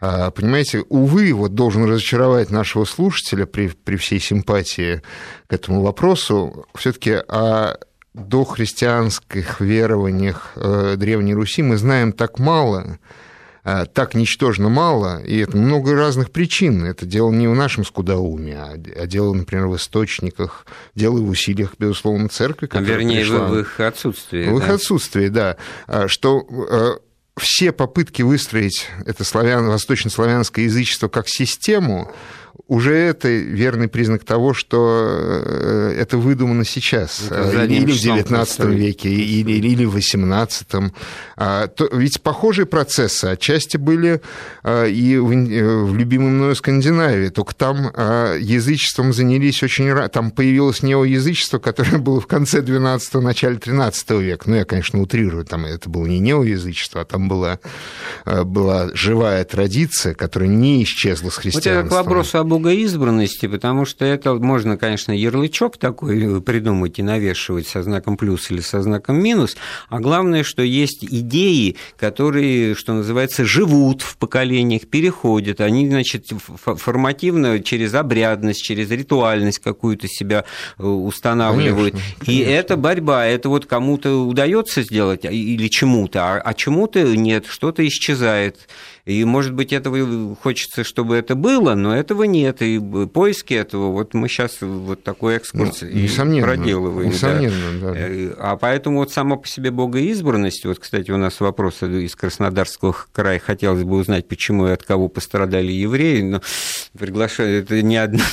[0.00, 5.02] А, понимаете, увы, вот должен разочаровать нашего слушателя при, при всей симпатии
[5.46, 7.76] к этому вопросу, все-таки о
[8.12, 12.96] дохристианских верованиях э, Древней Руси мы знаем так мало, а,
[13.92, 16.84] так ничтожно мало, и это много разных причин.
[16.84, 21.74] Это дело не в нашем скудоуме, а, а дело, например, в источниках, дело в усилиях,
[21.78, 22.68] безусловно, церкви.
[22.72, 23.46] Вернее, пришла...
[23.48, 24.48] в их отсутствии.
[24.48, 24.64] В да?
[24.64, 25.56] их отсутствии, да.
[25.86, 26.46] А, что
[27.38, 32.10] все попытки выстроить это славян, восточнославянское язычество как систему
[32.68, 39.08] уже это верный признак того, что э, это выдумано сейчас, это или в XIX веке,
[39.08, 40.92] или, или в XVIII.
[41.36, 44.20] А, ведь похожие процессы отчасти были
[44.62, 50.08] а, и в, э, в любимой мною Скандинавии, только там а, язычеством занялись очень рано.
[50.08, 54.50] Там появилось неоязычество, которое было в конце XII, начале XIII века.
[54.50, 57.58] Ну, я, конечно, утрирую, там это было не неоязычество, а там была,
[58.24, 61.74] была живая традиция, которая не исчезла с христианством.
[61.74, 67.02] Вот это к вопросу об богоизбранности, потому что это можно, конечно, ярлычок такой придумать и
[67.02, 69.56] навешивать со знаком плюс или со знаком минус,
[69.88, 77.60] а главное, что есть идеи, которые, что называется, живут в поколениях, переходят, они, значит, формативно
[77.60, 80.44] через обрядность, через ритуальность какую-то себя
[80.78, 81.92] э, устанавливают.
[81.92, 82.42] Конечно, конечно.
[82.42, 87.86] И это борьба, это вот кому-то удается сделать или чему-то, а, а чему-то нет, что-то
[87.86, 88.68] исчезает.
[89.06, 94.14] И, может быть, этого хочется, чтобы это было, но этого нет и поиски этого, вот
[94.14, 97.10] мы сейчас вот такой экскурс ну, несомненно, проделываем.
[97.10, 97.92] Несомненно, да.
[97.92, 97.94] да.
[97.96, 102.96] Э, а поэтому вот сама по себе богоизбранность, вот, кстати, у нас вопрос из Краснодарского
[103.12, 106.42] края, хотелось бы узнать, почему и от кого пострадали евреи, но
[106.98, 108.24] приглашаю, это не одна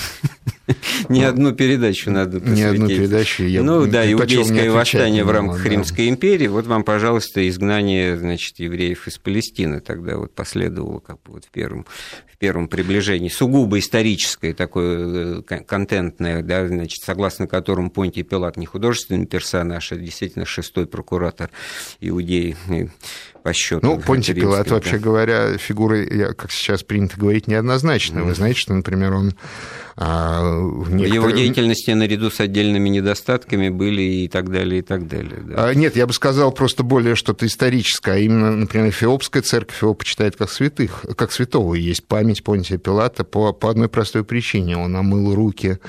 [1.09, 2.57] не ну, одну передачу надо посвятить.
[2.57, 3.43] Не одну передачу.
[3.43, 6.47] Я ну да, иудейское восстание в рамках Римской империи.
[6.47, 11.49] Вот вам, пожалуйста, изгнание, значит, евреев из Палестины тогда вот последовало как бы вот в
[11.49, 11.85] первом,
[12.31, 13.29] в первом приближении.
[13.29, 19.95] Сугубо историческое такое э, контентное, да, значит, согласно которому Понтий Пилат не художественный персонаж, а
[19.95, 21.49] действительно шестой прокуратор
[21.99, 22.55] иудеи
[23.43, 23.85] по счету.
[23.85, 24.75] Ну, Понтий Пилат, да.
[24.75, 28.23] вообще говоря, фигуры, как сейчас принято говорить, неоднозначно.
[28.23, 29.33] Вы знаете, что, например, он
[29.95, 31.13] а, в некоторых...
[31.13, 35.41] его деятельности наряду с отдельными недостатками были и так далее, и так далее.
[35.43, 35.67] Да.
[35.67, 39.93] А, нет, я бы сказал просто более что-то историческое, а именно, например, Эфиопская церковь его
[39.93, 41.75] почитает как святых, как святого.
[41.75, 44.77] Есть память Понтия Пилата по, по одной простой причине.
[44.77, 45.79] Он омыл руки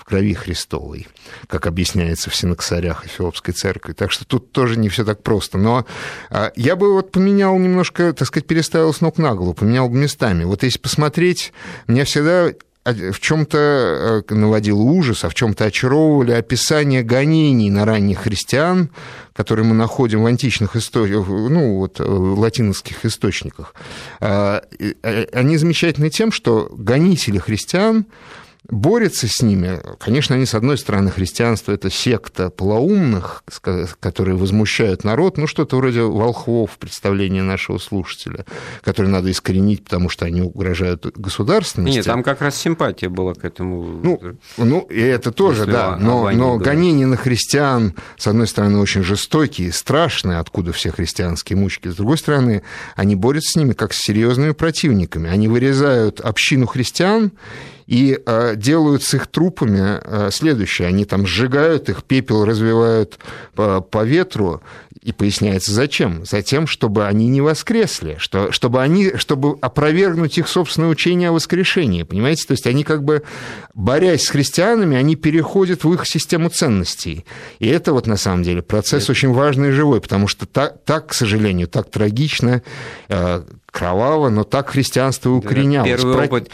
[0.00, 1.06] в крови Христовой,
[1.46, 3.92] как объясняется в синоксарях Эфиопской церкви.
[3.92, 5.58] Так что тут тоже не все так просто.
[5.58, 5.84] Но
[6.30, 9.96] а, я бы вот поменял немножко, так сказать, переставил с ног на голову, поменял бы
[9.98, 10.44] местами.
[10.44, 11.52] Вот если посмотреть,
[11.86, 12.50] меня всегда
[12.86, 18.88] в чем-то э, наводил ужас, а в чем-то очаровывали описания гонений на ранних христиан,
[19.34, 23.74] которые мы находим в античных историях, ну, вот, э, латиновских источниках.
[24.20, 24.62] А,
[25.34, 28.06] они замечательны тем, что гонители христиан
[28.68, 29.80] борется с ними.
[29.98, 33.42] Конечно, они, с одной стороны, христианство– это секта полоумных,
[34.00, 38.44] которые возмущают народ, ну, что-то вроде волхвов в представлении нашего слушателя,
[38.82, 41.96] которые надо искоренить, потому что они угрожают государственности.
[41.96, 44.00] Нет, там как раз симпатия была к этому.
[44.02, 44.20] Ну,
[44.56, 49.72] ну и это тоже, да, но, но гонения на христиан, с одной стороны, очень жестокие,
[49.72, 52.62] страшные, откуда все христианские мучки, с другой стороны,
[52.94, 55.30] они борются с ними как с серьезными противниками.
[55.30, 57.32] Они вырезают общину христиан
[57.90, 60.86] и э, делают с их трупами э, следующее.
[60.86, 63.18] Они там сжигают их, пепел развивают
[63.56, 64.62] по, по ветру,
[65.02, 66.24] и поясняется, зачем?
[66.26, 72.02] Затем, чтобы они не воскресли, что, чтобы, они, чтобы опровергнуть их собственное учение о воскрешении,
[72.02, 72.46] понимаете?
[72.46, 73.22] То есть они как бы,
[73.72, 77.24] борясь с христианами, они переходят в их систему ценностей.
[77.60, 79.12] И это вот на самом деле процесс это...
[79.12, 82.62] очень важный и живой, потому что так, так к сожалению, так трагично
[83.08, 85.88] э, кроваво, но так христианство укоренялось.
[85.88, 86.24] Первый Про...
[86.24, 86.50] опыт,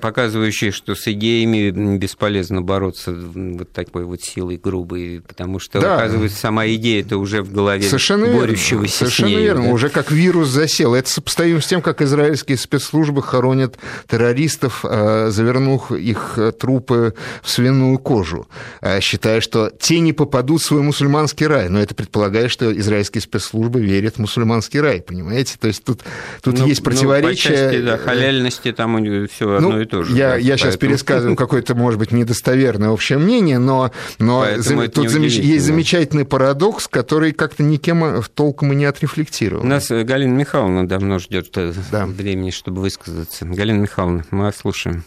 [0.00, 5.96] показывающий, что с идеями бесполезно бороться вот такой вот силой грубой, потому что, да.
[5.96, 8.88] оказывается, сама идея это уже в голове Совершенно борющегося верно.
[8.88, 9.72] Совершенно ней, верно, да?
[9.72, 10.94] уже как вирус засел.
[10.94, 17.98] Это сопоставимо с тем, как израильские спецслужбы хоронят террористов, а, завернув их трупы в свиную
[17.98, 18.48] кожу,
[18.80, 21.68] а, считая, что те не попадут в свой мусульманский рай.
[21.68, 25.56] Но это предполагает, что израильские спецслужбы верят в мусульманский рай, понимаете?
[25.58, 26.00] То есть тут,
[26.42, 27.48] тут Тут ну, есть противоречия.
[27.48, 28.96] Ну, по части, да, халяльности там
[29.28, 30.16] все ну, одно и то же.
[30.16, 34.88] Я, да, я сейчас пересказываю какое-то, может быть, недостоверное общее мнение, но, но зам...
[34.90, 35.34] тут замеч...
[35.36, 39.64] есть замечательный парадокс, который как-то никем э, толком и не отрефлектировал.
[39.64, 42.06] Нас э, Галина Михайловна давно ждет э, да.
[42.06, 43.44] времени, чтобы высказаться.
[43.44, 45.04] Галина Михайловна, мы вас слушаем.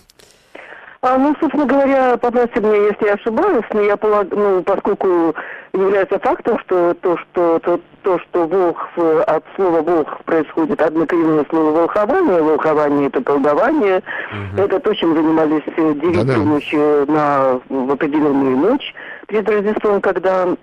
[1.03, 5.35] А, ну, собственно говоря, поправьте меня, если я ошибаюсь, но я полагаю, ну, поскольку
[5.73, 8.87] является фактом, что то, что то, то что волх
[9.27, 14.61] от слова волх происходит однокоренное слово волхование, волхование это колдование, угу.
[14.61, 16.43] это то, чем занимались девицы да -да.
[16.45, 18.95] ночи на в определенную ночь
[19.27, 20.55] перед Рождеством, когда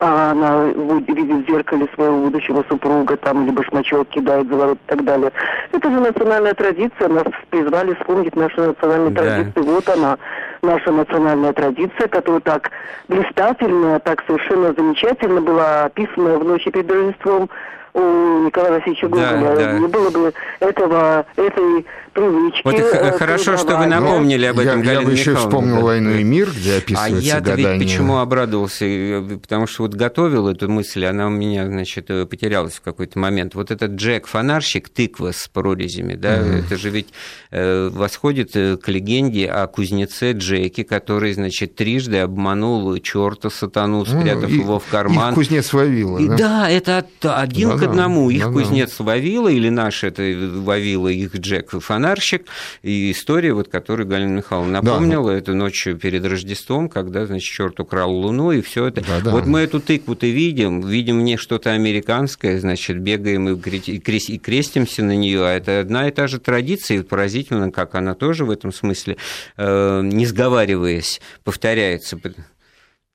[0.00, 4.90] а она видит в зеркале своего будущего супруга, там, либо шмачок кидает за ворот и
[4.90, 5.32] так далее.
[5.72, 9.22] Это же национальная традиция, нас призвали вспомнить нашу национальную да.
[9.22, 9.64] традицию.
[9.64, 10.18] Вот она,
[10.62, 12.70] наша национальная традиция, которая так
[13.08, 17.50] блистательно, так совершенно замечательно была описана в ночи перед Рождеством
[17.98, 19.40] у Николая Васильевича Гоголя.
[19.40, 19.78] Да, да.
[19.78, 22.62] Не было бы этого, этой привычки.
[22.64, 26.22] Вот э, хорошо, что вы напомнили об этом, Я, я бы еще вспомнил «Войну и
[26.22, 27.78] мир», где а описывается а я гадание.
[27.78, 29.38] ведь почему обрадовался?
[29.40, 33.54] Потому что вот готовил эту мысль, она у меня, значит, потерялась в какой-то момент.
[33.54, 36.66] Вот этот Джек-фонарщик, тыква с прорезями, да, mm.
[36.66, 37.08] это же ведь
[37.50, 44.50] э, восходит э, к легенде о кузнеце Джеке, который, значит, трижды обманул черта сатану, спрятав
[44.50, 45.30] ну, его в карман.
[45.30, 46.36] Их кузнец Вавила, да?
[46.36, 48.30] Да, это один да, к одному.
[48.30, 49.04] Их да, кузнец да.
[49.04, 52.46] Вавила или наш это Вавила, их Джек-фонарщик.
[52.82, 55.38] И история, вот, которую Галина Михайловна напомнила, да.
[55.38, 59.00] это ночью перед Рождеством, когда, значит, черт украл Луну, и все это.
[59.02, 59.30] Да, да.
[59.30, 65.16] Вот мы эту тыкву-то видим, видим в ней что-то американское, значит, бегаем и крестимся на
[65.16, 68.72] нее, а это одна и та же традиция, и поразительно, как она тоже в этом
[68.72, 69.16] смысле,
[69.56, 72.18] э, не сговариваясь, повторяется.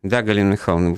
[0.04, 0.98] Да, Галина Михайловна.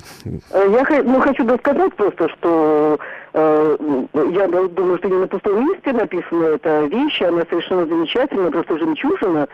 [0.52, 3.04] Я ну, хочу досказать просто, что э,
[3.36, 9.46] я думаю, что не на пустом месте написана эта вещь, она совершенно замечательная, просто жемчужина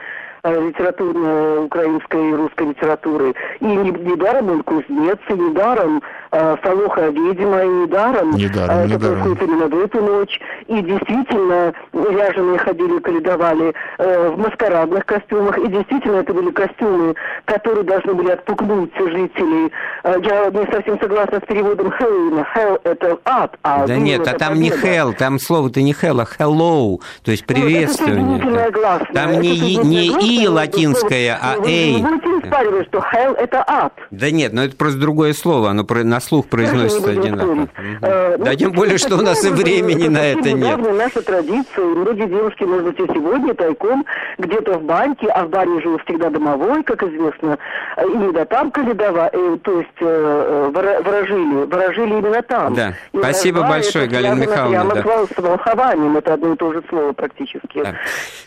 [0.45, 3.34] литературной украинской и русской литературы.
[3.61, 9.22] И недаром он кузнец, и недаром э, Солоха ведьма, и недаром, недаром, э, это недаром.
[9.22, 10.40] происходит именно в эту ночь.
[10.66, 15.59] И действительно, ряженые ходили, каледовали э, в маскарадных костюмах.
[15.59, 17.14] И действительно, это были костюмы,
[17.45, 19.70] которые должны были отпугнуть жителей.
[20.03, 22.47] Э, я не совсем согласна с переводом Хэллоуина.
[22.57, 24.61] Hell– это ад, а Да нет, а там победа.
[24.61, 28.16] не hell, там слово-то не hell, а hello, то есть приветствие.
[28.16, 32.03] Ну, это там не, не и латинское, а эй.
[32.03, 33.93] Вы будете спаривать, что hell это ад.
[34.11, 37.68] Да нет, но это просто другое слово, оно на слух произносится одинаково.
[38.03, 40.78] Э, да тем более, что у нас и времени на это нет.
[40.97, 44.05] наша традиция, многие девушки, может быть, и сегодня тайком
[44.39, 47.59] где-то в баньке, а в бане жил всегда домовой, как известно,
[47.99, 52.74] именно там каледова, э, то есть э, ворожили, ворожили именно там.
[52.74, 55.03] Да, спасибо большое, Галина Михайловна.
[55.03, 57.83] Прямо с волхованием, это одно и то же слово практически.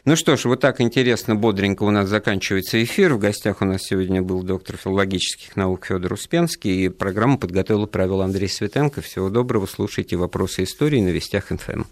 [0.06, 3.14] Ну что ж, вот так интересно, бодренько у нас заканчивается эфир.
[3.14, 6.86] В гостях у нас сегодня был доктор филологических наук Федор Успенский.
[6.86, 9.02] И программу подготовил правил Андрей Светенко.
[9.02, 9.66] Всего доброго.
[9.66, 11.84] Слушайте вопросы истории на Вестях НФМ.